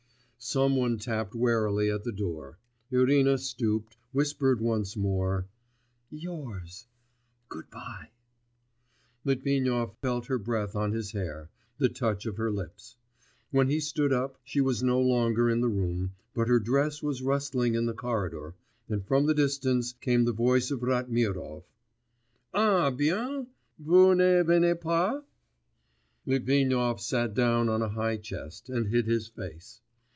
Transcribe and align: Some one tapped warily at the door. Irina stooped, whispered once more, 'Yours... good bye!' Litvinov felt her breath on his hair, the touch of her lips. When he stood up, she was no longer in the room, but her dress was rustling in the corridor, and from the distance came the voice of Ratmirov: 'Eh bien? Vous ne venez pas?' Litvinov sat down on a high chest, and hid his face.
Some 0.43 0.75
one 0.75 0.97
tapped 0.97 1.35
warily 1.35 1.91
at 1.91 2.03
the 2.03 2.11
door. 2.11 2.57
Irina 2.89 3.37
stooped, 3.37 3.95
whispered 4.11 4.59
once 4.59 4.97
more, 4.97 5.45
'Yours... 6.09 6.87
good 7.47 7.69
bye!' 7.69 8.09
Litvinov 9.23 9.95
felt 10.01 10.25
her 10.25 10.39
breath 10.39 10.75
on 10.75 10.93
his 10.93 11.11
hair, 11.11 11.51
the 11.77 11.89
touch 11.89 12.25
of 12.25 12.37
her 12.37 12.51
lips. 12.51 12.97
When 13.51 13.69
he 13.69 13.79
stood 13.79 14.11
up, 14.11 14.39
she 14.43 14.59
was 14.61 14.81
no 14.81 14.99
longer 14.99 15.47
in 15.47 15.61
the 15.61 15.69
room, 15.69 16.15
but 16.33 16.47
her 16.47 16.59
dress 16.59 17.03
was 17.03 17.21
rustling 17.21 17.75
in 17.75 17.85
the 17.85 17.93
corridor, 17.93 18.55
and 18.89 19.05
from 19.05 19.27
the 19.27 19.35
distance 19.35 19.93
came 19.93 20.25
the 20.25 20.33
voice 20.33 20.71
of 20.71 20.81
Ratmirov: 20.81 21.65
'Eh 22.55 22.89
bien? 22.89 23.45
Vous 23.77 24.15
ne 24.15 24.41
venez 24.41 24.75
pas?' 24.81 25.21
Litvinov 26.25 26.99
sat 26.99 27.35
down 27.35 27.69
on 27.69 27.83
a 27.83 27.89
high 27.89 28.17
chest, 28.17 28.69
and 28.71 28.87
hid 28.87 29.05
his 29.05 29.27
face. 29.27 29.81